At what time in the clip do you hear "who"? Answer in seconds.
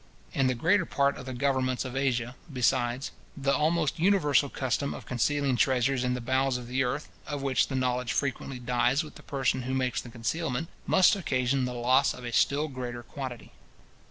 9.61-9.75